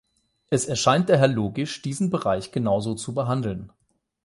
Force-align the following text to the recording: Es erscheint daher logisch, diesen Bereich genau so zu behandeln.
Es 0.49 0.65
erscheint 0.65 1.09
daher 1.09 1.27
logisch, 1.27 1.83
diesen 1.83 2.09
Bereich 2.09 2.51
genau 2.51 2.79
so 2.79 2.95
zu 2.95 3.13
behandeln. 3.13 3.71